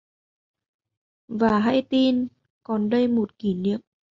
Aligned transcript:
Và 1.27 1.59
hãy 1.59 1.81
tin: 1.89 2.27
còn 2.63 2.89
đây 2.89 3.07
một 3.07 3.37
kỷ 3.39 3.53
niệm 3.53 3.79